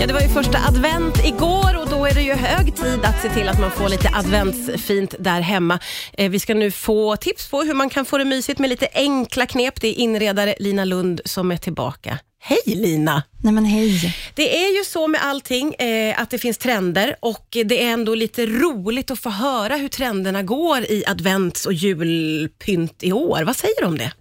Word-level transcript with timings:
Ja, 0.00 0.06
det 0.06 0.12
var 0.12 0.20
ju 0.20 0.28
första 0.28 0.58
advent 0.58 1.24
igår 1.24 1.80
och 1.82 1.88
då 1.88 2.06
är 2.06 2.14
det 2.14 2.22
ju 2.22 2.32
hög 2.32 2.76
tid 2.76 3.00
att 3.04 3.22
se 3.22 3.28
till 3.28 3.48
att 3.48 3.60
man 3.60 3.70
får 3.70 3.88
lite 3.88 4.10
adventsfint 4.14 5.14
där 5.18 5.40
hemma. 5.40 5.78
Eh, 6.12 6.30
vi 6.30 6.40
ska 6.40 6.54
nu 6.54 6.70
få 6.70 7.16
tips 7.16 7.50
på 7.50 7.62
hur 7.62 7.74
man 7.74 7.90
kan 7.90 8.04
få 8.04 8.18
det 8.18 8.24
mysigt 8.24 8.58
med 8.58 8.70
lite 8.70 8.88
enkla 8.94 9.46
knep. 9.46 9.80
Det 9.80 9.88
är 9.88 9.94
inredare 9.94 10.54
Lina 10.58 10.84
Lund 10.84 11.20
som 11.24 11.50
är 11.50 11.56
tillbaka. 11.56 12.18
Hej 12.40 12.58
Lina! 12.66 13.22
Nej 13.42 13.52
men 13.52 13.64
hej. 13.64 14.14
Det 14.34 14.64
är 14.64 14.78
ju 14.78 14.84
så 14.84 15.08
med 15.08 15.20
allting 15.24 15.74
eh, 15.74 16.20
att 16.20 16.30
det 16.30 16.38
finns 16.38 16.58
trender 16.58 17.16
och 17.20 17.46
det 17.64 17.84
är 17.84 17.92
ändå 17.92 18.14
lite 18.14 18.46
roligt 18.46 19.10
att 19.10 19.18
få 19.18 19.30
höra 19.30 19.76
hur 19.76 19.88
trenderna 19.88 20.42
går 20.42 20.82
i 20.82 21.04
advents 21.06 21.66
och 21.66 21.72
julpynt 21.72 23.02
i 23.02 23.12
år. 23.12 23.42
Vad 23.42 23.56
säger 23.56 23.80
du 23.80 23.86
om 23.86 23.98
det? 23.98 24.12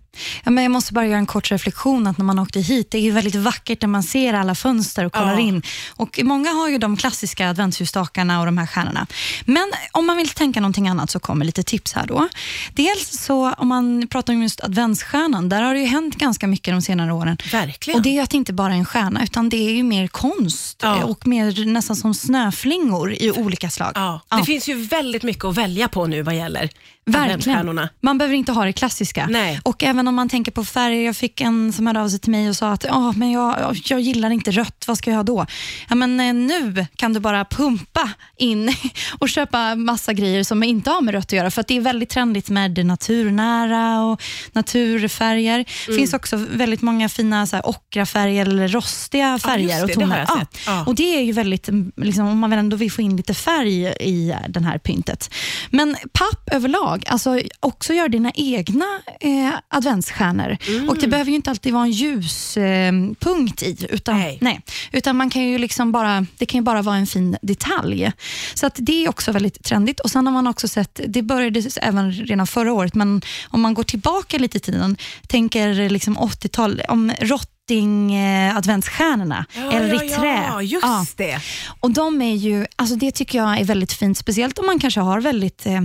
Ja, 0.43 0.52
men 0.52 0.63
jag 0.63 0.71
måste 0.71 0.93
bara 0.93 1.05
göra 1.07 1.18
en 1.18 1.25
kort 1.25 1.52
reflektion 1.52 2.07
att 2.07 2.17
när 2.17 2.25
man 2.25 2.39
åkte 2.39 2.59
hit, 2.59 2.91
det 2.91 2.97
är 2.97 3.02
ju 3.02 3.11
väldigt 3.11 3.36
vackert 3.36 3.81
när 3.81 3.89
man 3.89 4.04
ser 4.04 4.34
alla 4.34 4.55
fönster 4.55 5.05
och 5.05 5.13
kollar 5.13 5.34
Ja. 5.34 5.39
in. 5.39 5.61
Och 5.89 6.20
Många 6.23 6.49
har 6.52 6.70
ju 6.70 6.77
de 6.77 6.97
klassiska 6.97 7.49
adventsljusstakarna 7.49 8.40
och 8.40 8.45
de 8.45 8.57
här 8.57 8.67
stjärnorna. 8.67 9.07
Men 9.45 9.71
om 9.91 10.05
man 10.07 10.17
vill 10.17 10.30
tänka 10.30 10.59
någonting 10.59 10.88
annat 10.88 11.09
så 11.12 11.20
kommer 11.20 11.45
lite 11.45 11.63
tips 11.63 11.93
här 11.93 12.05
då. 12.07 12.27
Dels 12.73 13.09
så 13.23 13.52
om 13.53 13.67
man 13.67 14.07
pratar 14.07 14.34
om 14.34 14.41
just 14.41 14.62
adventsstjärnan, 14.63 15.49
där 15.49 15.62
har 15.62 15.73
det 15.73 15.80
ju 15.80 15.85
hänt 15.85 16.16
ganska 16.16 16.48
mycket 16.48 16.73
de 16.73 16.81
senare 16.81 17.13
åren. 17.13 17.38
Verkligen. 17.52 17.98
Och 17.99 18.04
Det 18.04 18.18
är 18.18 18.23
att 18.23 18.29
det 18.29 18.38
inte 18.38 18.54
bara 18.54 18.73
är 18.73 18.77
en 18.77 18.85
stjärna, 18.85 19.23
utan 19.23 19.49
det 19.49 19.57
är 19.57 19.71
ju 19.71 19.84
mer 19.84 20.07
konst 20.07 20.79
Ja. 20.84 21.04
och 21.04 21.27
mer 21.27 21.65
nästan 21.65 21.95
som 21.95 22.13
snöflingor 22.13 23.13
i 23.13 23.31
olika 23.31 23.70
slag. 23.70 23.91
Ja. 23.95 24.21
det 24.38 24.43
finns 24.45 24.68
ju 24.70 24.73
väldigt 24.76 25.23
mycket 25.23 25.45
att 25.45 25.57
välja 25.57 25.88
på 25.88 26.07
nu 26.07 26.21
vad 26.21 26.35
gäller 26.35 26.70
Verkligen. 27.11 27.89
Man 28.02 28.17
behöver 28.17 28.35
inte 28.35 28.52
ha 28.52 28.66
det 28.66 28.73
klassiska. 28.73 29.27
Nej. 29.29 29.59
Och 29.63 29.84
även 29.84 30.07
om 30.07 30.15
man 30.15 30.29
tänker 30.29 30.52
på 30.52 30.65
färger. 30.65 31.05
Jag 31.05 31.15
fick 31.15 31.41
en 31.41 31.73
som 31.73 31.88
hörde 31.88 32.02
av 32.02 32.09
sig 32.09 32.20
till 32.20 32.31
mig 32.31 32.49
och 32.49 32.55
sa 32.55 32.71
att 32.71 32.84
"Ja, 32.84 33.11
men 33.11 33.31
jag, 33.31 33.55
jag 33.85 33.99
gillar 33.99 34.29
inte 34.29 34.52
rött, 34.52 34.84
vad 34.88 34.98
ska 34.98 35.09
jag 35.09 35.17
ha 35.17 35.23
då? 35.23 35.45
Ja, 35.89 35.95
men, 35.95 36.20
eh, 36.20 36.34
nu 36.34 36.85
kan 36.95 37.13
du 37.13 37.20
bara 37.20 37.45
pumpa 37.45 38.09
in 38.38 38.73
och 39.20 39.29
köpa 39.29 39.76
massa 39.76 40.13
grejer 40.13 40.43
som 40.43 40.63
inte 40.63 40.90
har 40.90 41.01
med 41.01 41.13
rött 41.13 41.26
att 41.26 41.32
göra. 41.32 41.51
För 41.51 41.62
att 41.62 41.67
det 41.67 41.77
är 41.77 41.82
väldigt 41.82 42.09
trendigt 42.09 42.49
med 42.49 42.71
det 42.71 42.84
naturnära 42.84 44.01
och 44.04 44.21
naturfärger. 44.51 45.57
Det 45.57 45.87
Mm. 45.87 45.98
finns 45.99 46.13
också 46.13 46.35
väldigt 46.49 46.82
många 46.82 47.10
fina 47.10 47.48
så 47.48 47.55
här, 47.55 47.70
ockrafärger 47.70 48.45
eller 48.45 48.67
rostiga 48.67 49.39
färger 49.39 49.63
just 49.70 49.82
och 49.82 49.87
det, 49.87 49.93
det 49.93 49.99
toner. 50.01 50.26
jag 50.29 50.39
sett. 50.39 50.57
Ja. 50.65 50.84
Och 50.85 50.95
Det 50.95 51.15
är 51.17 51.21
ju 51.21 51.32
väldigt, 51.32 51.70
mm, 51.70 51.91
liksom, 51.95 52.27
om 52.27 52.37
man 52.39 52.54
ändå 52.54 52.77
vill 52.77 52.91
få 52.91 53.01
in 53.01 53.17
lite 53.17 53.34
färg 53.34 53.85
i 53.87 54.35
den 54.49 54.63
här 54.65 54.77
pyntet. 54.77 55.34
Men 55.70 55.95
papp 56.13 56.49
överlag, 56.51 56.96
alltså 57.05 57.40
också 57.59 57.93
gör 57.93 58.09
dina 58.09 58.31
egna 58.35 58.85
eh, 59.20 59.53
adventsstjärnor. 59.67 60.57
Mm. 60.67 60.90
Och 60.90 60.98
Det 60.98 61.07
behöver 61.07 61.29
ju 61.29 61.35
inte 61.35 61.49
alltid 61.49 61.73
vara 61.73 61.84
en 61.84 61.91
ljuspunkt 61.91 63.62
eh, 63.62 63.67
i, 63.67 63.87
utan, 63.89 64.19
Nej. 64.19 64.38
nej. 64.41 64.62
utan 64.91 65.16
man 65.16 65.29
kan 65.29 65.44
ju 65.44 65.57
liksom 65.57 65.91
bara, 65.91 66.25
det 66.38 66.45
kan 66.45 66.57
ju 66.59 66.63
bara 66.63 66.81
vara 66.81 66.95
en 66.95 67.07
fin 67.07 67.38
detalj. 67.41 68.12
Så 68.53 68.67
att 68.67 68.75
det 68.78 69.06
är 69.06 69.09
också 69.09 69.31
väldigt 69.31 69.63
trendigt. 69.63 70.00
Och 70.00 70.12
Sen 70.12 70.28
har 70.28 70.34
man 70.34 70.47
också 70.47 70.67
sett, 70.67 71.00
det 71.07 71.22
började 71.22 71.63
även 71.81 72.12
redan 72.12 72.47
förra 72.47 72.73
året, 72.73 72.95
men 72.95 73.22
om 73.50 73.61
man 73.61 73.73
går 73.73 73.84
tillbaka 73.84 74.38
lite 74.38 74.57
i 74.57 74.61
tiden, 74.61 74.97
tänker 75.28 75.89
liksom 75.89 76.17
80-tal, 76.17 76.81
om 76.88 77.11
rotting 77.22 77.56
eh, 77.72 78.57
adventsstjärnorna 78.57 79.46
eller 79.72 80.03
i 80.06 80.09
trä. 80.09 80.44
Ja, 80.47 80.62
just 80.62 80.84
Ja. 80.85 81.06
det. 81.16 81.40
Och 81.79 81.91
de 81.91 82.22
är 82.22 82.35
ju, 82.35 82.66
alltså 82.75 82.96
det 82.96 83.12
tycker 83.12 83.38
jag 83.38 83.59
är 83.59 83.63
väldigt 83.63 83.94
fint, 83.94 84.18
speciellt 84.18 84.59
om 84.59 84.66
man 84.66 84.79
kanske 84.79 85.00
har 85.00 85.22
väldigt 85.22 85.66
eh, 85.66 85.81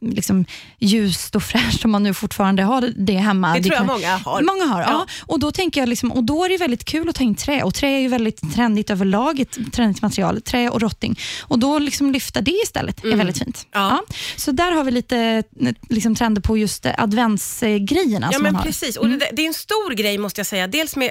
liksom 0.00 0.44
ljust 0.78 1.36
och 1.36 1.42
fräscht, 1.42 1.84
om 1.84 1.90
man 1.90 2.02
nu 2.02 2.14
fortfarande 2.14 2.62
har 2.62 2.92
det 2.96 3.16
hemma. 3.16 3.54
Det 3.54 3.62
tror 3.62 3.72
jag 3.74 3.78
kan- 3.78 3.86
många 3.86 4.16
har. 4.16 4.42
Många 4.42 4.64
har, 4.64 4.80
ja. 4.80 4.86
Ja. 4.90 5.06
Och 5.26 5.40
då 5.40 5.52
tänker 5.52 5.80
jag 5.80 5.88
liksom, 5.88 6.12
och 6.12 6.24
då 6.24 6.44
är 6.44 6.48
det 6.48 6.56
väldigt 6.56 6.84
kul 6.84 7.08
att 7.08 7.14
ta 7.14 7.24
in 7.24 7.34
trä 7.34 7.62
och 7.62 7.74
trä 7.74 7.88
är 7.88 7.98
ju 8.00 8.08
väldigt 8.08 8.54
trendigt 8.54 8.90
överlag, 8.90 9.40
ett 9.40 9.58
trendigt 9.72 10.02
material, 10.02 10.40
trä 10.42 10.70
och 10.70 10.80
rotting. 10.80 11.18
Och 11.42 11.58
då 11.58 11.78
liksom 11.78 12.10
lyfta 12.12 12.40
det 12.40 12.60
istället 12.64 13.04
är 13.04 13.16
väldigt 13.16 13.38
fint. 13.38 13.66
Mm. 13.74 13.88
Ja. 13.88 14.02
Så 14.36 14.52
där 14.52 14.72
har 14.72 14.84
vi 14.84 14.90
lite 14.90 15.42
eh, 15.60 15.72
liksom, 15.88 16.14
trender 16.14 16.42
på 16.42 16.58
just 16.58 16.86
adventsgrejerna 16.98 18.28
Ja 18.32 18.38
men 18.38 18.56
precis, 18.62 18.96
och 18.96 19.08
det, 19.08 19.28
det 19.32 19.42
är 19.42 19.46
en 19.46 19.54
stor 19.54 19.94
grej 19.94 20.18
måste 20.18 20.40
jag 20.40 20.46
säga. 20.46 20.66
Dels 20.66 20.96
med 20.96 21.10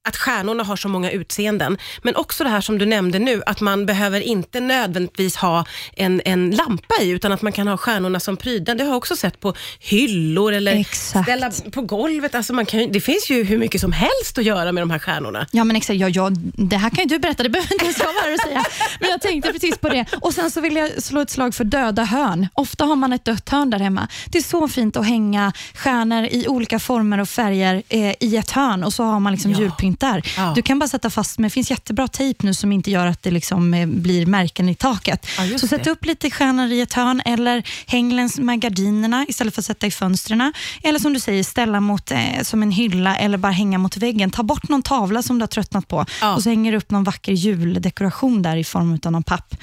att 0.07 0.17
stjärnorna 0.17 0.63
har 0.63 0.75
så 0.75 0.87
många 0.89 1.11
utseenden, 1.11 1.77
men 2.01 2.15
också 2.15 2.43
det 2.43 2.49
här 2.49 2.61
som 2.61 2.77
du 2.77 2.85
nämnde 2.85 3.19
nu, 3.19 3.41
att 3.45 3.61
man 3.61 3.85
behöver 3.85 4.21
inte 4.21 4.59
nödvändigtvis 4.59 5.35
ha 5.35 5.65
en, 5.95 6.21
en 6.25 6.51
lampa 6.51 6.95
i, 7.01 7.09
utan 7.09 7.31
att 7.31 7.41
man 7.41 7.51
kan 7.51 7.67
ha 7.67 7.77
stjärnorna 7.77 8.19
som 8.19 8.37
prydnad. 8.37 8.77
Det 8.77 8.83
har 8.83 8.89
jag 8.89 8.97
också 8.97 9.15
sett 9.15 9.39
på 9.39 9.53
hyllor 9.79 10.53
eller 10.53 10.75
Exakt. 10.75 11.25
ställa 11.25 11.51
på 11.71 11.81
golvet. 11.81 12.35
Alltså 12.35 12.53
man 12.53 12.65
kan, 12.65 12.91
det 12.91 13.01
finns 13.01 13.29
ju 13.29 13.43
hur 13.43 13.57
mycket 13.57 13.81
som 13.81 13.91
helst 13.91 14.37
att 14.37 14.43
göra 14.43 14.71
med 14.71 14.81
de 14.81 14.89
här 14.91 14.99
stjärnorna. 14.99 15.47
Ja, 15.51 15.63
men 15.63 15.75
exakt. 15.75 15.99
Ja, 15.99 16.09
ja, 16.09 16.29
det 16.55 16.77
här 16.77 16.89
kan 16.89 17.03
ju 17.03 17.05
du 17.09 17.19
berätta, 17.19 17.43
det 17.43 17.49
behöver 17.49 17.73
inte 17.73 17.85
ens 17.85 17.99
jag 17.99 18.05
vara 18.13 18.33
och 18.33 18.39
säga. 18.39 18.63
Men 18.99 19.09
jag 19.09 19.21
tänkte 19.21 19.53
precis 19.53 19.77
på 19.77 19.89
det. 19.89 20.05
Och 20.21 20.33
Sen 20.33 20.51
så 20.51 20.61
vill 20.61 20.75
jag 20.75 21.03
slå 21.03 21.21
ett 21.21 21.29
slag 21.29 21.55
för 21.55 21.63
döda 21.63 22.03
hörn. 22.03 22.47
Ofta 22.53 22.85
har 22.85 22.95
man 22.95 23.13
ett 23.13 23.25
dött 23.25 23.49
hörn 23.49 23.69
där 23.69 23.79
hemma. 23.79 24.07
Det 24.31 24.37
är 24.37 24.41
så 24.43 24.67
fint 24.67 24.97
att 24.97 25.07
hänga 25.07 25.53
stjärnor 25.73 26.25
i 26.31 26.47
olika 26.47 26.79
former 26.79 27.19
och 27.19 27.29
färger 27.29 27.83
eh, 27.89 28.13
i 28.19 28.37
ett 28.37 28.51
hörn 28.51 28.83
och 28.83 28.93
så 28.93 29.03
har 29.03 29.19
man 29.19 29.33
liksom 29.33 29.51
Ja. 29.51 29.57
Julpynt 29.91 29.99
där. 29.99 30.23
Ja. 30.37 30.53
Du 30.55 30.61
kan 30.61 30.79
bara 30.79 30.87
sätta 30.87 31.09
fast, 31.09 31.39
men 31.39 31.43
det 31.43 31.49
finns 31.49 31.71
jättebra 31.71 32.07
tejp 32.07 32.45
nu 32.45 32.53
som 32.53 32.71
inte 32.71 32.91
gör 32.91 33.07
att 33.07 33.23
det 33.23 33.31
liksom, 33.31 33.73
eh, 33.73 33.87
blir 33.87 34.25
märken 34.25 34.69
i 34.69 34.75
taket. 34.75 35.27
Ja, 35.37 35.59
så 35.59 35.67
sätt 35.67 35.83
det. 35.83 35.89
upp 35.91 36.05
lite 36.05 36.29
stjärnor 36.31 36.67
i 36.71 36.81
ett 36.81 36.93
hörn 36.93 37.21
eller 37.25 37.63
häng 37.87 38.13
längs 38.13 38.39
med 38.39 38.59
gardinerna 38.59 39.25
istället 39.29 39.53
för 39.55 39.61
att 39.61 39.65
sätta 39.65 39.87
i 39.87 39.91
fönstren. 39.91 40.53
Eller 40.83 40.99
som 40.99 41.13
du 41.13 41.19
säger, 41.19 41.43
ställa 41.43 41.79
mot, 41.79 42.11
eh, 42.11 42.41
som 42.43 42.63
en 42.63 42.71
hylla 42.71 43.15
eller 43.17 43.37
bara 43.37 43.51
hänga 43.51 43.77
mot 43.77 43.97
väggen. 43.97 44.31
Ta 44.31 44.43
bort 44.43 44.69
någon 44.69 44.81
tavla 44.81 45.21
som 45.21 45.39
du 45.39 45.43
har 45.43 45.47
tröttnat 45.47 45.87
på 45.87 46.05
Ja. 46.21 46.35
och 46.35 46.43
så 46.43 46.49
hänger 46.49 46.71
du 46.71 46.77
upp 46.77 46.91
någon 46.91 47.03
vacker 47.03 47.31
juldekoration 47.31 48.41
där 48.41 48.57
i 48.57 48.63
form 48.63 48.99
av 49.05 49.11
någon 49.11 49.23
papp. 49.23 49.55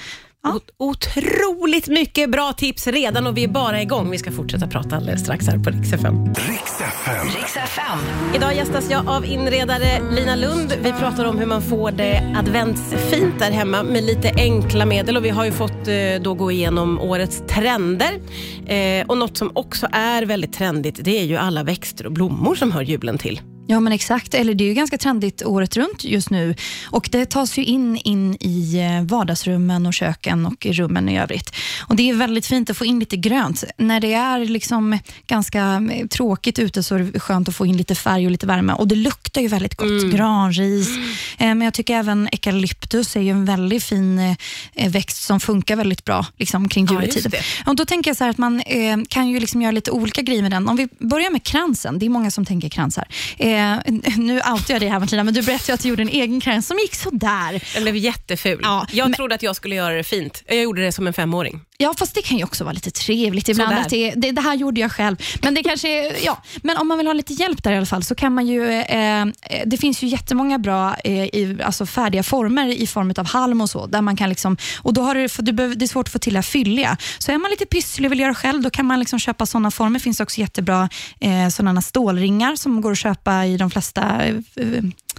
Ja. 0.49 0.61
Otroligt 0.87 1.89
mycket 1.89 2.31
bra 2.31 2.53
tips 2.53 2.87
redan 2.87 3.27
och 3.27 3.37
vi 3.37 3.45
är 3.45 3.49
bara 3.49 3.83
igång. 3.83 4.11
Vi 4.11 4.19
ska 4.19 4.33
fortsätta 4.33 4.67
prata 4.67 4.97
alldeles 4.97 5.21
strax 5.21 5.47
här 5.47 5.59
på 5.59 5.71
Rix 5.71 5.93
FM. 5.93 6.27
Riks 6.27 6.81
FM. 6.81 7.27
Riks 7.37 7.57
FM. 7.57 7.99
Idag 8.35 8.55
gästas 8.57 8.91
jag 8.91 9.09
av 9.09 9.25
inredare 9.25 10.01
Lina 10.11 10.37
Lund. 10.37 10.75
Vi 10.83 10.93
pratar 10.93 11.25
om 11.25 11.39
hur 11.39 11.47
man 11.47 11.63
får 11.63 11.91
det 11.91 12.35
adventsfint 12.37 13.39
där 13.39 13.51
hemma 13.51 13.83
med 13.83 14.05
lite 14.05 14.33
enkla 14.37 14.87
medel 14.87 15.17
och 15.17 15.25
vi 15.25 15.31
har 15.31 15.45
ju 15.45 15.53
fått 15.53 15.89
eh, 15.89 16.23
då 16.23 16.35
gå 16.35 16.51
igenom 16.51 17.01
årets 17.01 17.43
trender. 17.49 18.13
Eh, 18.67 19.07
och 19.07 19.19
något 19.19 19.37
som 19.37 19.51
också 19.55 19.89
är 19.93 20.23
väldigt 20.23 20.53
trendigt 20.53 21.05
det 21.05 21.19
är 21.19 21.25
ju 21.25 21.37
alla 21.37 21.63
växter 21.63 22.07
och 22.07 22.13
blommor 22.13 22.55
som 22.55 22.73
hör 22.73 22.83
julen 22.83 23.19
till. 23.19 23.41
Ja, 23.71 23.81
men 23.81 23.93
exakt. 23.93 24.35
Eller 24.35 24.55
det 24.55 24.65
är 24.65 24.69
ju 24.69 24.75
ganska 24.75 24.99
trendigt 24.99 25.43
året 25.45 25.77
runt 25.77 26.05
just 26.05 26.31
nu. 26.31 26.55
Och 26.91 27.09
Det 27.13 27.27
tas 27.27 27.59
ju 27.59 27.65
in, 27.65 27.97
in 27.97 28.37
i 28.41 28.79
eh, 28.79 29.03
vardagsrummen 29.03 29.87
och 29.87 29.95
köken 29.95 30.47
och 30.47 30.67
i 30.67 30.73
rummen 30.73 31.09
i 31.09 31.19
övrigt. 31.21 31.55
Och 31.81 31.97
Det 31.97 32.11
är 32.11 32.15
väldigt 32.15 32.47
fint 32.47 32.71
att 32.71 32.77
få 32.77 32.85
in 32.85 32.99
lite 32.99 33.17
grönt. 33.17 33.65
När 33.77 34.01
det 34.01 34.13
är 34.13 34.39
liksom 34.45 34.99
ganska 35.27 35.83
eh, 35.93 36.07
tråkigt 36.07 36.59
ute 36.59 36.83
så 36.83 36.95
är 36.95 36.99
det 36.99 37.21
skönt 37.21 37.49
att 37.49 37.55
få 37.57 37.67
in 37.67 37.77
lite 37.77 37.95
färg 37.95 38.25
och 38.27 38.31
lite 38.33 38.47
värme. 38.47 38.73
Och 38.73 38.89
Det 38.89 38.95
luktar 38.95 39.41
ju 39.41 39.49
väldigt 39.49 39.75
gott. 39.75 40.13
Granris. 40.13 40.89
Eh, 41.39 41.47
Men 41.47 41.61
jag 41.63 41.75
tycker 41.75 41.95
även 41.97 42.29
eukalyptus 42.33 43.17
är 43.17 43.21
ju 43.21 43.31
en 43.31 43.45
väldigt 43.45 43.85
fin 43.85 44.37
växt 44.89 45.23
som 45.23 45.41
funkar 45.41 45.77
väldigt 45.77 46.05
bra 46.05 46.27
liksom, 46.37 46.69
kring 46.69 46.87
Ja, 46.91 47.03
just 47.03 47.17
juletid. 47.17 47.31
det. 47.33 47.71
Och 47.71 47.77
då 47.77 47.85
tänker 47.85 48.11
jag 48.11 48.17
så 48.17 48.25
här 48.25 48.31
att 48.31 48.39
man 48.39 48.63
kan 49.09 49.29
ju 49.29 49.41
liksom 49.41 49.63
göra 49.63 49.73
lite 49.73 49.91
olika 49.91 50.23
grejer 50.23 50.43
med 50.43 50.51
den. 50.51 50.69
Om 50.69 50.77
vi 50.77 50.89
börjar 50.99 51.31
med 51.31 51.43
kransen. 51.43 51.99
Det 51.99 52.07
är 52.07 52.11
många 52.11 52.31
som 52.31 52.45
tänker 52.45 52.69
kransar. 52.69 53.09
Eh, 53.59 53.95
nu 54.17 54.35
outar 54.37 54.75
jag 54.75 54.81
dig 54.81 54.89
här 54.89 55.01
Martina, 55.01 55.25
men 55.25 55.35
du 55.35 55.43
berättade 55.43 55.75
att 55.75 55.81
du 55.83 55.89
gjorde 55.89 56.03
en 56.03 56.09
egen 56.09 56.41
krans 56.41 56.67
som 56.67 56.79
gick 56.79 56.95
sådär. 56.95 57.65
Den 57.75 57.83
blev 57.83 57.97
jätteful. 57.97 58.61
Ja, 58.63 58.87
jag 58.93 59.05
men- 59.05 59.15
trodde 59.17 59.35
att 59.35 59.43
jag 59.43 59.57
skulle 59.57 59.75
göra 59.75 59.95
det 59.95 60.05
fint. 60.05 60.43
Jag 60.47 60.63
gjorde 60.63 60.83
det 60.85 60.93
som 60.93 61.07
en 61.07 61.13
femåring. 61.13 61.61
Ja, 61.81 61.95
fast 61.97 62.15
det 62.15 62.23
kan 62.23 62.39
ju 62.39 62.45
också 62.45 62.65
vara 62.65 62.73
lite 62.73 62.91
trevligt 62.91 63.49
ibland. 63.49 63.71
Sådär. 63.71 63.83
Att 63.83 63.91
det, 63.91 64.13
det, 64.17 64.33
det 64.33 64.41
här 64.41 64.55
gjorde 64.55 64.81
jag 64.81 64.93
själv. 64.93 65.17
Men, 65.43 65.55
det 65.55 65.63
kanske, 65.63 66.19
ja. 66.25 66.43
men 66.63 66.77
om 66.77 66.89
man 66.89 66.99
vill 66.99 67.07
ha 67.07 67.15
lite 67.15 67.33
hjälp 67.33 67.63
där 67.63 67.73
i 67.73 67.77
alla 67.77 67.87
fall 67.87 68.05
så 68.05 68.15
kan 68.15 68.35
man 68.35 68.47
ju... 68.47 68.71
Eh, 68.73 69.27
det 69.67 69.77
finns 69.77 70.03
ju 70.03 70.07
jättemånga 70.07 70.59
bra 70.59 70.97
eh, 71.05 71.13
i, 71.13 71.59
alltså 71.65 71.87
färdiga 71.87 72.23
former 72.23 72.69
i 72.69 72.87
form 72.87 73.13
av 73.17 73.27
halm 73.27 73.61
och 73.61 73.71
så. 73.71 73.87
Där 73.87 74.03
man 74.03 74.17
kan 74.17 74.29
liksom, 74.29 74.57
och 74.83 74.95
då 74.95 75.03
har 75.03 75.15
du, 75.15 75.29
du 75.39 75.53
behöver, 75.53 75.75
det 75.77 75.85
är 75.85 75.87
svårt 75.87 76.09
att 76.09 76.13
få 76.13 76.19
till 76.19 76.33
det 76.33 76.39
här 76.39 76.43
fylliga. 76.43 76.97
Så 77.19 77.33
är 77.33 77.39
man 77.39 77.51
lite 77.51 77.67
pysslig 77.67 78.09
och 78.09 78.13
vill 78.13 78.21
göra 78.21 78.35
själv, 78.35 78.63
då 78.63 78.71
kan 78.71 78.87
man 78.87 78.99
liksom 78.99 79.19
köpa 79.19 79.47
sådana 79.47 79.71
former. 79.71 79.99
Det 79.99 80.03
finns 80.03 80.21
också 80.21 80.41
jättebra 80.41 80.89
eh, 81.21 81.49
sådana 81.49 81.83
stålringar 81.83 82.57
som 82.57 82.81
går 82.81 82.93
att 82.93 82.99
köpa 82.99 83.47
i 83.47 83.57
de 83.57 83.71
flesta 83.71 84.25
eh, 84.25 84.35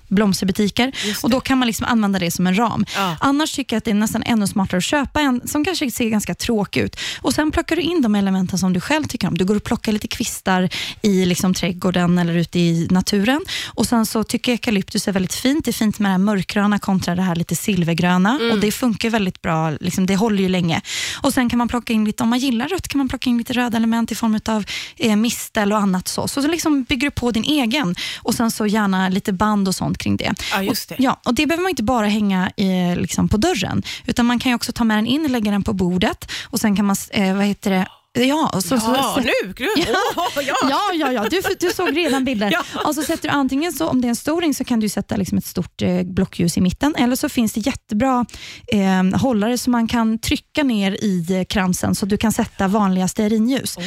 blomsterbutiker. 0.09 0.91
Och 1.23 1.29
Då 1.29 1.39
kan 1.39 1.57
man 1.57 1.67
liksom 1.67 1.85
använda 1.85 2.19
det 2.19 2.31
som 2.31 2.47
en 2.47 2.57
ram. 2.57 2.85
Ja. 2.95 3.15
Annars 3.19 3.51
tycker 3.51 3.75
jag 3.75 3.77
att 3.77 3.85
det 3.85 3.91
är 3.91 3.95
nästan 3.95 4.23
ännu 4.23 4.47
smartare 4.47 4.77
att 4.77 4.83
köpa 4.83 5.21
en 5.21 5.47
som 5.47 5.65
kanske 5.65 5.91
ser 5.91 6.09
ganska 6.09 6.35
tråkig 6.35 6.81
ut. 6.81 6.95
Och 7.21 7.33
Sen 7.33 7.51
plockar 7.51 7.75
du 7.75 7.81
in 7.81 8.01
de 8.01 8.15
elementen 8.15 8.59
som 8.59 8.73
du 8.73 8.79
själv 8.79 9.03
tycker 9.03 9.27
om. 9.27 9.37
Du 9.37 9.45
går 9.45 9.55
och 9.55 9.63
plockar 9.63 9.91
lite 9.91 10.07
kvistar 10.07 10.69
i 11.01 11.25
liksom 11.25 11.53
trädgården 11.53 12.17
eller 12.17 12.33
ute 12.33 12.59
i 12.59 12.87
naturen. 12.91 13.41
Och 13.67 13.85
Sen 13.85 14.05
så 14.05 14.23
tycker 14.23 14.51
jag 14.51 14.53
eukalyptus 14.53 15.07
är 15.07 15.11
väldigt 15.11 15.33
fint. 15.33 15.65
Det 15.65 15.71
är 15.71 15.73
fint 15.73 15.99
med 15.99 16.09
det 16.09 16.11
här 16.11 16.17
mörkgröna 16.17 16.79
kontra 16.79 17.15
det 17.15 17.21
här 17.21 17.35
lite 17.35 17.55
silvergröna. 17.55 18.39
Och 18.53 18.59
Det 18.59 18.71
funkar 18.71 19.09
väldigt 19.09 19.41
bra. 19.41 19.69
Liksom, 19.69 20.05
det 20.05 20.15
håller 20.15 20.43
ju 20.43 20.49
länge. 20.49 20.81
Och 21.21 21.33
Sen 21.33 21.49
kan 21.49 21.57
man 21.57 21.67
plocka 21.67 21.93
in 21.93 22.05
lite, 22.05 22.23
om 22.23 22.29
man 22.29 22.39
gillar 22.39 22.67
rött, 22.67 22.87
kan 22.87 22.97
man 22.97 23.09
plocka 23.09 23.29
in 23.29 23.37
lite 23.37 23.53
röda 23.53 23.77
element 23.77 24.11
i 24.11 24.15
form 24.15 24.39
av 24.45 24.65
eh, 24.97 25.15
mistel 25.15 25.71
och 25.73 25.77
annat. 25.79 26.07
Så, 26.07 26.27
så, 26.27 26.41
så 26.41 26.47
liksom 26.47 26.83
bygger 26.83 27.07
du 27.07 27.11
på 27.11 27.31
din 27.31 27.43
egen. 27.43 27.95
Och 28.21 28.33
Sen 28.35 28.51
så 28.51 28.65
gärna 28.65 29.09
lite 29.09 29.33
band 29.33 29.67
och 29.67 29.75
sånt 29.75 29.97
kring 29.99 30.17
det. 30.17 30.33
Ja, 30.51 30.63
just 30.63 30.89
det. 30.89 30.95
Och, 30.95 31.01
ja, 31.01 31.19
och 31.25 31.33
det 31.33 31.45
behöver 31.45 31.63
man 31.63 31.69
inte 31.69 31.83
bara 31.83 32.07
hänga 32.07 32.51
i, 32.57 32.95
liksom 32.95 33.29
på 33.29 33.37
dörren, 33.37 33.83
utan 34.05 34.25
man 34.25 34.39
kan 34.39 34.49
ju 34.51 34.55
också 34.55 34.71
ta 34.71 34.83
med 34.83 34.97
den 34.97 35.05
in, 35.05 35.31
lägga 35.31 35.51
den 35.51 35.63
på 35.63 35.73
bordet 35.73 36.31
och 36.43 36.59
sen 36.59 36.75
kan 36.75 36.85
man, 36.85 36.95
eh, 37.09 37.35
vad 37.35 37.45
heter 37.45 37.71
det, 37.71 37.87
Ja, 38.13 38.49
och 38.53 38.63
så, 38.63 38.75
Ja, 38.75 38.79
så, 38.79 39.13
så, 39.13 39.19
nu! 39.19 39.53
Gud. 39.55 39.69
Åh, 40.15 40.43
ja. 40.47 40.55
Ja, 40.69 40.79
ja, 40.93 41.11
ja. 41.11 41.27
Du, 41.29 41.41
du 41.59 41.69
såg 41.73 41.97
redan 41.97 42.25
bilder. 42.25 42.49
Ja. 42.51 42.63
Och 42.85 42.95
så 42.95 43.01
sätter 43.01 43.27
du 43.29 43.33
antingen, 43.33 43.73
så, 43.73 43.87
om 43.87 44.01
det 44.01 44.07
är 44.07 44.09
en 44.09 44.15
stor 44.15 44.41
ring, 44.41 44.53
så 44.53 44.63
kan 44.63 44.79
du 44.79 44.89
sätta 44.89 45.15
liksom 45.15 45.37
ett 45.37 45.45
stort 45.45 45.81
eh, 45.81 46.03
blockljus 46.03 46.57
i 46.57 46.61
mitten, 46.61 46.95
eller 46.95 47.15
så 47.15 47.29
finns 47.29 47.53
det 47.53 47.59
jättebra 47.59 48.25
eh, 48.67 49.19
hållare 49.19 49.57
som 49.57 49.71
man 49.71 49.87
kan 49.87 50.19
trycka 50.19 50.63
ner 50.63 50.91
i 51.03 51.25
eh, 51.39 51.43
kransen, 51.43 51.95
så 51.95 52.05
du 52.05 52.17
kan 52.17 52.31
sätta 52.31 52.67
vanliga 52.67 53.07
stearinljus. 53.07 53.77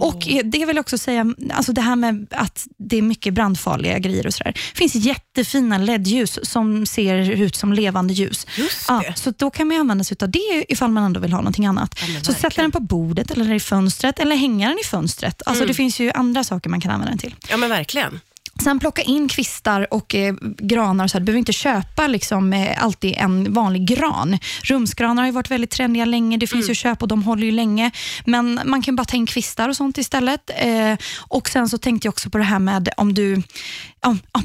Och 0.00 0.28
eh, 0.28 0.40
Det 0.44 0.64
vill 0.66 0.76
jag 0.76 0.80
också 0.82 0.98
säga, 0.98 1.26
alltså 1.52 1.72
det 1.72 1.80
här 1.80 1.96
med 1.96 2.26
att 2.30 2.66
det 2.78 2.98
är 2.98 3.02
mycket 3.02 3.34
brandfarliga 3.34 3.98
grejer 3.98 4.26
och 4.26 4.34
sådär. 4.34 4.52
Det 4.72 4.78
finns 4.78 4.94
jättefina 4.94 5.78
LED-ljus 5.78 6.38
som 6.42 6.86
ser 6.86 7.30
ut 7.30 7.56
som 7.56 7.72
levande 7.72 8.14
ljus. 8.14 8.46
Just 8.56 8.84
Ja, 8.88 9.02
det. 9.08 9.18
så 9.18 9.30
då 9.30 9.50
kan 9.50 9.68
man 9.68 9.76
använda 9.76 10.04
sig 10.04 10.16
av 10.20 10.30
det 10.30 10.64
ifall 10.68 10.90
man 10.90 11.04
ändå 11.04 11.20
vill 11.20 11.32
ha 11.32 11.38
någonting 11.40 11.66
annat. 11.66 11.94
Ja, 12.00 12.20
så 12.22 12.32
sätta 12.32 12.42
verkligen. 12.42 12.70
den 12.70 12.72
på 12.72 12.80
bordet 12.96 13.30
eller 13.30 13.54
i 13.54 13.60
fönstret 13.68 14.18
eller 14.18 14.36
hänga 14.36 14.68
den 14.68 14.78
i 14.78 14.84
fönstret. 14.84 15.42
Alltså 15.46 15.62
Mm. 15.62 15.68
Det 15.68 15.74
finns 15.74 16.00
ju 16.00 16.10
andra 16.10 16.44
saker 16.44 16.70
man 16.70 16.80
kan 16.80 16.90
använda 16.90 17.10
den 17.10 17.18
till. 17.18 17.34
Ja, 17.50 17.56
men 17.56 17.68
verkligen. 17.68 18.20
Sen 18.62 18.78
plocka 18.78 19.02
in 19.02 19.28
kvistar 19.28 19.94
och 19.94 20.14
eh, 20.14 20.34
granar. 20.58 21.04
och 21.04 21.10
Så 21.10 21.14
här. 21.14 21.20
Du 21.20 21.24
behöver 21.24 21.38
inte 21.38 21.52
köpa 21.52 22.06
liksom, 22.06 22.52
eh, 22.52 22.84
alltid 22.84 23.14
en 23.16 23.52
vanlig 23.52 23.86
gran. 23.86 24.38
Rumsgranar 24.62 25.24
har 25.24 25.32
varit 25.32 25.50
väldigt 25.50 25.70
trendiga 25.70 26.04
länge. 26.04 26.36
Det 26.36 26.46
finns 26.46 26.70
ju 26.70 26.74
köp 26.74 27.02
och 27.02 27.08
de 27.08 27.22
håller 27.22 27.44
ju 27.46 27.52
länge. 27.52 27.90
Men 28.26 28.60
man 28.64 28.82
kan 28.82 28.96
bara 28.96 29.04
ta 29.04 29.16
in 29.16 29.26
kvistar 29.26 29.68
och 29.68 29.76
sånt 29.76 29.98
istället. 29.98 30.50
Eh, 30.56 30.96
och 31.28 31.48
Sen 31.48 31.68
så 31.68 31.78
tänkte 31.78 32.06
jag 32.06 32.12
också 32.12 32.30
på 32.30 32.38
det 32.38 32.44
här 32.44 32.58
med 32.58 32.88
om 32.96 33.14
du 33.14 33.42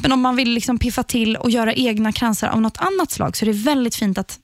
men 0.01 0.11
om 0.11 0.21
man 0.21 0.35
vill 0.35 0.49
liksom 0.49 0.79
piffa 0.79 1.03
till 1.03 1.35
och 1.35 1.49
göra 1.49 1.73
egna 1.73 2.11
kransar 2.11 2.47
av 2.47 2.61
något 2.61 2.77
annat 2.77 3.11
slag 3.11 3.37
så 3.37 3.45
är 3.45 3.47
det 3.47 3.53
väldigt 3.53 3.95
fint 3.95 4.17
att, 4.17 4.39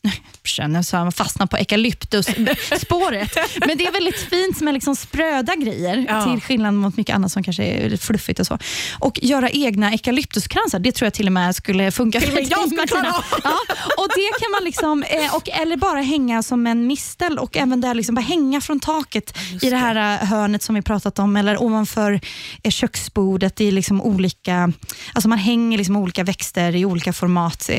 nu 0.67 0.83
så 0.83 0.95
man 0.95 1.11
fastnar 1.11 1.45
på 1.47 1.57
eukalyptusspåret, 1.57 3.35
men 3.67 3.77
det 3.77 3.87
är 3.87 3.91
väldigt 3.91 4.29
fint 4.29 4.61
med 4.61 4.73
liksom 4.73 4.95
spröda 4.95 5.55
grejer 5.55 6.05
Ja. 6.09 6.25
till 6.25 6.41
skillnad 6.41 6.73
mot 6.73 6.97
mycket 6.97 7.15
annat 7.15 7.31
som 7.31 7.43
kanske 7.43 7.63
är 7.63 7.97
fluffigt 7.97 8.39
och 8.39 8.47
så. 8.47 8.57
Och 8.99 9.19
göra 9.21 9.49
egna 9.65 9.91
eukalyptuskransar, 9.91 10.79
det 10.79 10.91
tror 10.91 11.05
jag 11.05 11.13
till 11.13 11.25
och 11.27 11.33
med 11.33 11.55
skulle 11.55 11.91
funka 11.91 12.19
Till 12.19 12.29
och 12.29 12.35
med 12.35 12.43
jag 12.51 12.67
skulle 12.69 12.87
klara. 12.87 13.15
Ja, 13.43 13.53
och 13.97 14.07
det 14.15 14.39
kan 14.41 14.51
man 14.51 14.63
liksom, 14.63 15.03
eh, 15.03 15.35
och, 15.35 15.49
eller 15.49 15.77
bara 15.77 16.01
hänga 16.01 16.43
som 16.43 16.67
en 16.67 16.87
mistel 16.87 17.39
och 17.39 17.57
även 17.57 17.81
där 17.81 17.93
liksom 17.93 18.15
bara 18.15 18.21
hänga 18.21 18.61
från 18.61 18.79
taket 18.79 19.37
just 19.51 19.63
i 19.63 19.69
det 19.69 19.77
här 19.77 20.21
eh, 20.21 20.27
hörnet 20.27 20.63
som 20.63 20.75
vi 20.75 20.81
pratat 20.81 21.19
om 21.19 21.35
eller 21.35 21.61
ovanför 21.61 22.19
eh, 22.63 22.71
köksbordet 22.71 23.61
i 23.61 23.71
liksom 23.71 24.01
olika, 24.01 24.71
alltså 25.13 25.29
man 25.29 25.37
hänger 25.37 25.77
liksom 25.77 25.95
olika 25.95 26.23
växter 26.23 26.75
i 26.75 26.85
olika 26.85 27.13
format 27.13 27.69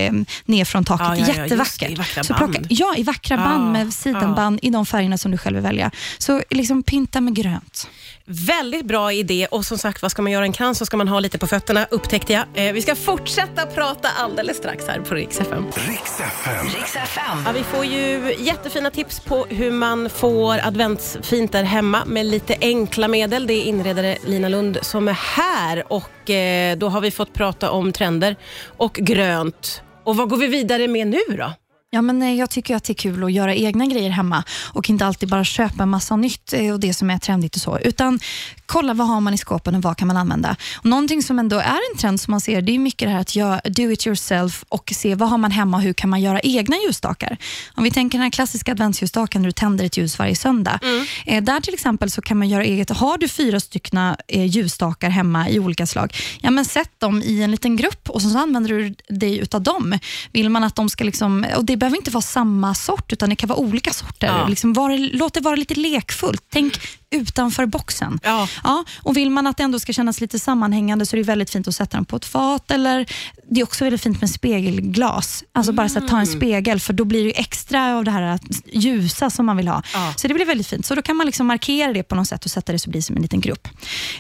ner 0.45 0.65
från 0.65 0.85
taket. 0.85 1.07
Ja, 1.19 1.25
ja, 1.29 1.35
ja, 1.37 1.43
Jättevackert. 1.43 1.91
i 1.91 1.95
vackra 1.95 2.25
Så 2.25 2.35
band. 2.35 2.67
ja, 2.69 2.95
i 2.97 3.03
vackra 3.03 3.37
band 3.37 3.73
med 3.73 3.93
sidenband 3.93 4.59
i 4.63 4.71
de 4.71 4.87
färgerna 4.87 5.19
som 5.19 5.31
du 5.31 5.39
själv 5.39 5.57
vill 5.57 5.63
välja. 5.63 5.91
Så 6.19 6.43
liksom 6.51 6.83
pinta 6.83 7.21
med 7.21 7.35
grönt. 7.35 7.89
Väldigt 8.25 8.85
bra 8.85 9.13
idé 9.13 9.47
och 9.51 9.65
som 9.65 9.79
sagt, 9.79 10.03
vad 10.03 10.11
ska 10.11 10.23
man 10.23 10.33
göra 10.33 10.45
en 10.45 10.53
krans 10.53 10.79
så 10.79 10.87
ska 10.87 10.97
man 10.97 11.09
ha 11.09 11.21
lite 11.21 11.39
på 11.39 11.47
fötterna, 11.47 11.70
upptäckte 11.91 12.33
jag. 12.33 12.45
Eh, 12.55 12.73
vi 12.73 12.83
ska 12.83 12.95
fortsätta 12.95 13.67
prata 13.67 14.09
alldeles 14.09 14.57
strax 14.57 14.87
här 14.87 15.01
på 15.01 15.15
Rix 15.15 15.41
FM. 15.41 15.65
Riks 15.89 16.21
FM. 16.21 16.67
Riks 16.67 16.97
FM. 16.97 17.39
Ja, 17.47 17.53
vi 17.53 17.63
får 17.63 17.85
ju 17.85 18.35
jättefina 18.39 18.91
tips 18.91 19.21
på 19.21 19.47
hur 19.49 19.71
man 19.71 20.11
får 20.11 20.67
adventsfint 20.67 21.53
där 21.53 21.63
hemma 21.63 22.05
med 22.07 22.27
lite 22.27 22.57
enkla 22.61 23.09
medel. 23.09 23.47
Det 23.47 23.55
är 23.55 23.65
inredare 23.65 24.19
Lina 24.25 24.49
Lund 24.49 24.79
som 24.83 25.09
är 25.09 25.19
här 25.37 25.93
och 25.93 26.31
eh, 26.31 26.77
då 26.77 26.89
har 26.89 27.01
vi 27.01 27.11
fått 27.11 27.33
prata 27.33 27.71
om 27.71 27.93
trender 27.93 28.37
och 28.67 28.93
grönt. 28.93 29.83
Och 30.05 30.17
vad 30.17 30.29
går 30.29 30.37
vi 30.37 30.47
vidare 30.47 30.89
med 30.89 31.07
nu 31.07 31.21
då? 31.29 31.53
Ja, 31.93 32.03
men 32.03 32.23
eh, 32.23 32.35
jag 32.35 32.51
tycker 32.51 32.77
att 32.77 32.85
det 32.85 32.93
är 32.93 32.95
kul 32.95 33.25
att 33.25 33.33
göra 33.33 33.55
egna 33.55 33.87
grejer 33.87 34.11
hemma 34.11 34.45
och 34.73 34.91
inte 34.91 35.07
alltid 35.07 35.29
bara 35.29 35.45
köpa 35.45 35.87
massa 35.87 36.17
nytt 36.17 36.53
eh, 36.53 36.73
och 36.73 36.81
det 36.81 36.95
som 36.95 37.11
är 37.11 37.19
trendigt 37.19 37.57
och 37.57 37.63
så, 37.63 37.79
utan 37.79 38.21
kolla 38.67 38.95
vad 38.95 39.09
har 39.09 39.21
man 39.21 39.35
i 39.35 39.39
skåpen 39.39 39.75
och 39.75 39.83
vad 39.83 39.97
kan 39.97 40.09
man 40.09 40.17
använda. 40.17 40.57
Och 40.79 40.85
någonting 40.85 41.23
som 41.23 41.39
ändå 41.39 41.59
är 41.59 41.93
en 41.93 41.99
trend 41.99 42.21
som 42.21 42.31
man 42.31 42.41
ser, 42.41 42.63
det 42.63 42.75
är 42.75 42.79
mycket 42.79 43.09
det 43.09 43.13
här 43.13 43.21
att 43.21 43.37
göra 43.37 43.61
do 43.65 43.91
it 43.91 44.07
yourself 44.07 44.65
och 44.69 44.93
se 44.97 45.15
vad 45.15 45.29
har 45.29 45.39
man 45.39 45.51
hemma 45.51 45.77
och 45.77 45.83
hur 45.83 45.93
kan 45.93 46.11
man 46.11 46.21
göra 46.21 46.41
egna 46.41 46.77
ljusstakar. 46.87 47.37
Om 47.75 47.85
vi 47.85 47.91
tänker 47.91 48.19
den 48.19 48.23
här 48.23 48.31
klassiska 48.31 48.73
adventsljusstaken 48.73 49.43
där 49.43 49.49
du 49.49 49.53
tänder 49.53 49.85
ett 49.85 49.97
ljus 49.97 50.19
varje 50.19 50.37
söndag. 50.37 50.79
Eh, 51.27 51.43
där 51.43 51.61
till 51.61 51.75
exempel 51.75 52.11
så 52.11 52.23
kan 52.23 52.39
man 52.39 52.49
göra 52.49 52.65
eget. 52.65 52.91
Har 52.91 53.19
du 53.19 53.29
fyra 53.29 53.61
stycken 53.61 54.17
ljusstakar 54.29 55.11
hemma 55.11 55.49
i 55.49 55.59
olika 55.59 55.87
slag, 55.87 56.17
ja 56.41 56.51
men 56.51 56.65
sätt 56.65 56.91
dem 56.99 57.23
i 57.23 57.43
en 57.43 57.51
liten 57.51 57.77
grupp 57.77 58.11
och 58.11 58.23
så 58.23 58.39
använder 58.39 58.71
du 58.71 58.95
dig 59.09 59.39
utav 59.39 59.63
dem. 59.63 59.99
Vill 60.33 60.49
man 60.49 60.65
att 60.65 60.77
de 60.77 60.89
ska 60.89 61.05
liksom, 61.05 61.47
och 61.57 61.65
det 61.65 61.80
behöver 61.81 61.97
inte 61.97 62.11
vara 62.11 62.23
samma 62.23 62.75
sort 62.75 63.13
utan 63.13 63.29
det 63.29 63.37
kan 63.37 63.49
vara 63.49 63.59
olika 63.59 63.93
sorter. 63.93 64.27
Ja. 64.27 64.47
Liksom 64.49 64.73
var, 64.73 65.17
låt 65.17 65.35
det 65.35 65.41
vara 65.41 65.57
lite 65.57 65.75
lekfullt. 65.75 66.45
Tänk 66.51 66.81
utanför 67.11 67.67
boxen. 67.67 68.21
Ja. 68.23 68.49
Ja, 68.65 68.85
och 69.03 69.17
vill 69.17 69.31
man 69.31 69.47
att 69.47 69.57
det 69.57 69.63
ändå 69.63 69.79
ska 69.81 69.93
kännas 69.93 70.21
lite 70.21 70.39
sammanhängande 70.39 71.07
så 71.07 71.17
är 71.17 71.19
det 71.19 71.25
väldigt 71.25 71.51
fint 71.51 71.69
att 71.69 71.75
sätta 71.75 71.97
den 71.97 72.05
på 72.05 72.17
ett 72.17 72.25
fat. 72.25 72.71
Eller, 72.71 73.07
det 73.51 73.61
är 73.61 73.65
också 73.65 73.85
väldigt 73.85 74.03
fint 74.03 74.21
med 74.21 74.31
spegelglas. 74.31 75.45
Alltså 75.53 75.73
bara 75.73 75.89
så 75.89 75.99
att 75.99 76.09
ta 76.09 76.17
en 76.19 76.23
Mm. 76.27 76.37
spegel 76.41 76.81
för 76.81 76.93
då 76.93 77.05
blir 77.05 77.25
det 77.25 77.39
extra 77.39 77.97
av 77.97 78.05
det 78.05 78.11
här 78.11 78.39
ljusa 78.73 79.31
som 79.31 79.47
man 79.47 79.57
vill 79.57 79.69
ha. 79.69 79.83
Ja. 79.95 80.15
Så 80.17 80.29
det 80.29 80.35
blir 80.35 80.47
väldigt 80.47 80.67
fint. 80.67 80.87
Så 80.87 80.95
då 80.95 81.03
kan 81.03 81.17
man 81.17 81.27
liksom 81.27 81.47
markera 81.47 81.93
det 81.93 82.03
på 82.03 82.15
något 82.15 82.29
sätt 82.29 82.45
och 82.45 82.51
sätta 82.51 82.73
det 82.73 82.79
så 82.79 82.85
det 82.87 82.91
blir 82.91 83.03
som 83.03 83.17
en 83.17 83.23
liten 83.23 83.41
grupp. 83.41 83.69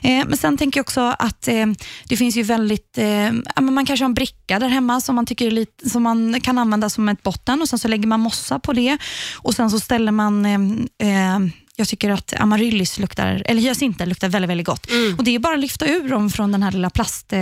Eh, 0.02 0.24
men 0.26 0.36
sen 0.36 0.56
tänker 0.58 0.78
jag 0.78 0.84
också 0.84 1.00
att 1.18 1.48
eh, 1.48 1.66
det 2.04 2.16
finns 2.16 2.36
ju 2.36 2.42
väldigt, 2.42 2.98
eh, 2.98 3.60
man 3.60 3.86
kanske 3.86 4.04
har 4.04 4.08
en 4.08 4.14
bricka 4.14 4.58
där 4.58 4.68
hemma 4.68 5.00
som 5.00 5.14
man, 5.16 5.26
tycker 5.26 5.50
lite, 5.50 5.90
som 5.90 6.02
man 6.02 6.40
kan 6.40 6.58
använda 6.58 6.90
som 6.90 7.08
ett 7.08 7.22
botten 7.22 7.62
och 7.62 7.68
sen 7.68 7.78
så 7.78 7.88
lägger 7.88 8.06
man 8.06 8.20
mossa 8.20 8.58
på 8.58 8.72
det 8.72 8.98
och 9.36 9.54
sen 9.54 9.70
så 9.70 9.80
ställer 9.80 10.12
man 10.12 10.46
eh, 10.46 11.34
eh, 11.34 11.38
jag 11.80 11.88
tycker 11.88 12.10
att 12.10 12.34
amaryllis 12.40 12.98
luktar, 12.98 13.42
eller 13.46 13.60
hyacinter 13.62 14.06
luktar 14.06 14.28
väldigt, 14.28 14.50
väldigt 14.50 14.66
gott. 14.66 14.90
Mm. 14.90 15.14
Och 15.18 15.24
Det 15.24 15.34
är 15.34 15.38
bara 15.38 15.54
att 15.54 15.60
lyfta 15.60 15.86
ur 15.86 16.08
dem 16.08 16.30
från 16.30 16.52
den 16.52 16.62
här 16.62 16.72
lilla 16.72 16.90
plast... 16.90 17.32
Eh, 17.32 17.40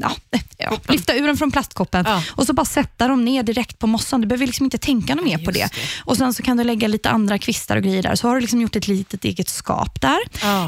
ja, 0.00 0.10
eh, 0.30 0.40
ja, 0.58 0.78
lyfta 0.88 1.14
ur 1.14 1.26
dem 1.26 1.36
från 1.36 1.50
plastkoppen 1.50 2.04
Ja. 2.08 2.22
och 2.30 2.46
så 2.46 2.52
bara 2.52 2.64
sätta 2.66 3.08
dem 3.08 3.24
ner 3.24 3.42
direkt 3.42 3.78
på 3.78 3.86
mossan. 3.86 4.20
Du 4.20 4.26
behöver 4.26 4.46
liksom 4.46 4.64
inte 4.64 4.78
tänka 4.78 5.14
något 5.14 5.24
mer 5.24 5.38
på 5.38 5.50
det. 5.50 5.58
Det. 5.58 5.70
Och 6.04 6.16
Sen 6.16 6.34
så 6.34 6.42
kan 6.42 6.56
du 6.56 6.64
lägga 6.64 6.88
lite 6.88 7.10
andra 7.10 7.38
kvistar 7.38 7.76
och 7.76 7.82
grejer 7.82 8.02
där. 8.02 8.14
Så 8.14 8.28
har 8.28 8.34
du 8.34 8.40
liksom 8.40 8.60
gjort 8.60 8.76
ett 8.76 8.88
litet 8.88 9.24
eget 9.24 9.48
skap 9.48 10.00
där. 10.00 10.18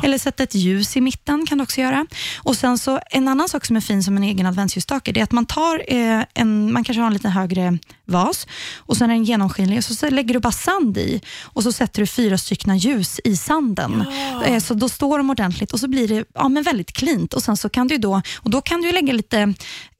Eller 0.04 0.18
sätta 0.18 0.42
ett 0.42 0.54
ljus 0.54 0.96
i 0.96 1.00
mitten 1.00 1.46
kan 1.46 1.58
du 1.58 1.64
också 1.64 1.80
göra. 1.80 2.06
Och 2.36 2.56
sen 2.56 2.78
så 2.78 3.00
En 3.10 3.28
annan 3.28 3.48
sak 3.48 3.64
som 3.64 3.76
är 3.76 3.80
fin 3.80 4.02
som 4.04 4.16
en 4.16 4.22
egen 4.22 4.46
adventsljusstake, 4.46 5.12
det 5.12 5.20
är 5.20 5.24
att 5.24 5.32
man 5.32 5.46
tar 5.46 5.82
eh, 5.88 6.22
en, 6.34 6.72
man 6.72 6.84
kanske 6.84 7.00
har 7.00 7.06
en 7.06 7.12
lite 7.12 7.28
högre 7.28 7.78
vas 8.04 8.46
och 8.76 8.96
sen 8.96 9.10
är 9.10 9.14
den 9.14 9.24
genomskinlig 9.24 9.78
och 9.78 9.84
så, 9.84 9.94
så 9.94 10.10
lägger 10.10 10.34
du 10.34 10.40
bara 10.40 10.52
sand 10.52 10.98
i 10.98 11.20
och 11.42 11.62
så 11.62 11.72
sätter 11.72 12.02
du 12.02 12.06
fyra 12.06 12.38
stycken 12.38 12.70
ljus 12.78 13.20
i 13.24 13.36
sanden. 13.36 14.04
Eh, 14.44 14.58
så 14.58 14.74
då 14.74 14.88
står 14.88 15.18
de 15.18 15.30
ordentligt 15.30 15.72
och 15.72 15.80
så 15.80 15.88
blir 15.88 16.08
det 16.08 16.24
ja, 16.34 16.48
men 16.48 16.62
väldigt 16.62 16.92
cleant. 16.92 17.34
Och 17.34 17.42
sen 17.42 17.56
så 17.56 17.68
kan 17.68 17.88
du 17.88 17.98
då, 17.98 18.22
och 18.36 18.50
då 18.50 18.60
kan 18.60 18.80
du 18.80 18.92
lägga 18.92 19.12
lite 19.12 19.54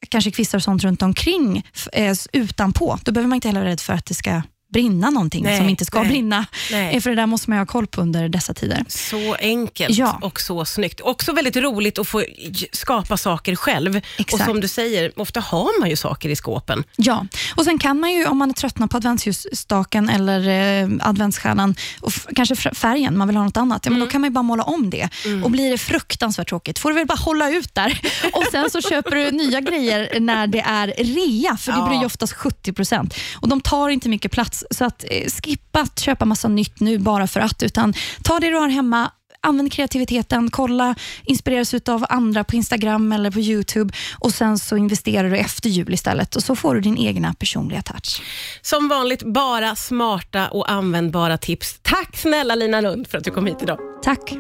kanske 0.09 0.31
kvistar 0.31 0.59
och 0.59 0.63
sånt 0.63 0.85
runt 0.85 1.03
omkring 1.03 1.63
eh, 1.93 2.17
utanpå. 2.33 2.99
Då 3.03 3.13
behöver 3.13 3.29
man 3.29 3.37
inte 3.37 3.49
heller 3.49 3.61
vara 3.61 3.71
rädd 3.71 3.81
för 3.81 3.93
att 3.93 4.07
det 4.07 4.15
ska 4.15 4.43
brinna 4.73 5.11
någonting 5.11 5.45
Nej, 5.45 5.59
som 5.59 5.69
inte 5.69 5.85
ska 5.85 6.01
nej, 6.01 6.09
brinna. 6.09 6.47
nej. 6.73 7.01
För 7.01 7.11
det 7.11 7.17
där 7.17 7.27
måste 7.27 7.51
man 7.51 7.59
ha 7.59 7.67
koll 7.67 7.87
på 7.87 8.01
under 8.01 8.29
dessa 8.29 8.55
tider. 8.55 8.85
Så 8.89 9.35
enkelt 9.35 9.97
Ja. 9.99 10.19
och 10.23 10.41
så 10.41 10.65
snyggt. 10.65 11.01
Också 11.01 11.33
väldigt 11.33 11.57
roligt 11.57 11.99
att 11.99 12.09
få 12.09 12.25
skapa 12.73 13.17
saker 13.17 13.57
själv. 13.57 13.97
Exakt. 13.97 14.33
Och 14.33 14.41
som 14.41 14.61
du 14.61 14.69
säger, 14.69 15.13
ofta 15.21 15.41
har 15.41 15.81
man 15.81 15.91
ju 15.91 15.97
saker 15.97 16.29
i 16.29 16.37
skåpen. 16.37 16.85
Ja, 16.97 17.27
och 17.57 17.65
sen 17.65 17.79
kan 17.79 18.01
man 18.01 18.13
ju 18.13 18.27
om 18.27 18.39
man 18.39 18.51
är 18.51 18.55
tröttnar 18.55 18.87
på 18.87 18.97
adventsljusstaken 18.97 20.09
eller 20.09 20.49
eh, 20.83 20.89
adventsstjärnan 21.01 21.75
och 22.01 22.13
kanske 22.37 22.57
färgen, 22.75 23.19
man 23.19 23.29
vill 23.29 23.37
ha 23.37 23.45
något 23.45 23.57
annat, 23.57 23.83
ja, 23.85 23.91
men 23.91 24.01
då 24.01 24.07
kan 24.07 24.21
man 24.21 24.33
bara 24.33 24.43
måla 24.43 24.63
om 24.63 24.91
det. 24.91 25.09
Och 25.45 25.51
blir 25.51 25.71
det 25.71 25.79
fruktansvärt 25.79 26.49
tråkigt 26.49 26.79
får 26.79 26.89
du 26.91 26.95
väl 26.95 27.07
bara 27.07 27.19
hålla 27.19 27.51
ut 27.51 27.75
där 27.75 28.01
och 28.33 28.45
sen 28.51 28.71
så 28.71 28.81
köper 28.83 29.11
du 29.17 29.31
nya 29.31 29.61
grejer 29.61 30.21
när 30.21 30.47
det 30.47 30.61
är 30.61 30.87
rea, 30.87 31.57
för 31.57 31.73
det 31.73 31.79
Ja. 31.79 31.89
blir 31.89 31.99
ju 31.99 32.07
oftast 32.07 32.33
70% 32.35 33.15
och 33.35 33.49
de 33.49 33.61
tar 33.61 33.89
inte 33.89 34.09
mycket 34.09 34.33
plats. 34.33 34.56
Så 34.71 34.85
att 34.85 35.05
eh, 35.11 35.31
skippa 35.43 35.81
att 35.81 35.99
köpa 35.99 36.25
massa 36.25 36.49
nytt 36.49 36.81
nu 36.81 36.99
bara 36.99 37.27
för 37.27 37.41
att, 37.41 37.63
utan 37.63 37.95
ta 38.23 38.41
det 38.41 38.51
du 38.51 38.57
har 38.57 38.69
hemma 38.69 39.11
Använd 39.41 39.73
kreativiteten, 39.73 40.51
kolla, 40.51 40.95
inspireras 41.25 41.75
av 41.89 42.07
andra 42.09 42.45
på 42.45 42.57
Instagram 42.57 43.13
eller 43.13 43.31
på 43.31 43.41
Youtube 43.41 43.95
och 44.19 44.33
sen 44.33 44.59
så 44.59 44.77
investerar 44.77 45.31
du 45.31 45.37
efter 45.37 45.69
jul 45.69 45.95
istället 45.95 46.37
och 46.37 46.43
så 46.43 46.57
får 46.57 46.75
du 46.75 46.81
din 46.81 46.99
egna 46.99 47.35
personliga 47.35 47.83
touch. 47.83 48.23
Som 48.63 48.89
vanligt, 48.89 49.23
bara 49.23 49.77
smarta 49.77 50.49
och 50.49 50.71
användbara 50.71 51.39
tips. 51.39 51.79
Tack 51.83 52.17
snälla 52.17 52.55
Lina 52.55 52.81
Lund 52.81 53.07
för 53.07 53.19
att 53.19 53.25
du 53.25 53.31
kom 53.31 53.47
hit 53.47 53.63
idag. 53.63 53.79
Tack! 54.03 54.37